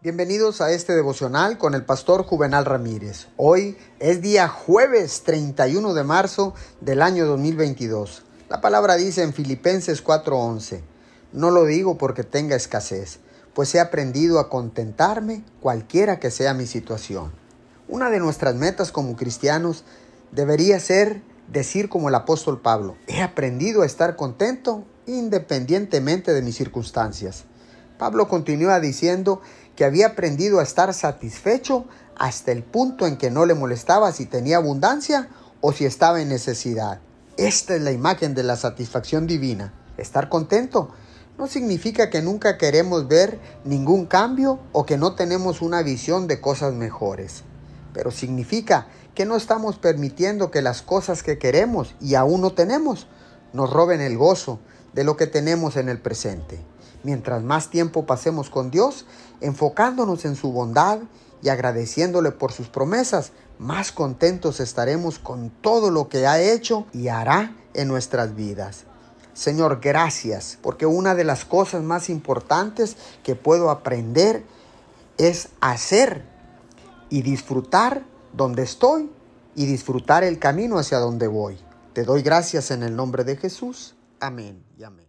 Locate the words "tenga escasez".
12.22-13.18